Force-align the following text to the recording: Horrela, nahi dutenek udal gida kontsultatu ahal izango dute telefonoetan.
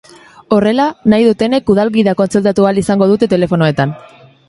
Horrela, 0.55 0.85
nahi 1.13 1.27
dutenek 1.27 1.71
udal 1.75 1.93
gida 1.99 2.17
kontsultatu 2.25 2.69
ahal 2.71 2.83
izango 2.87 3.13
dute 3.15 3.33
telefonoetan. 3.37 3.99